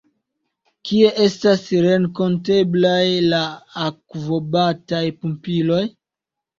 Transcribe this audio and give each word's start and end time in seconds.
Kie 0.89 1.11
estas 1.25 1.67
renkonteblaj 1.85 3.05
la 3.29 3.45
akvobataj 3.87 5.07
pumpiloj? 5.23 5.87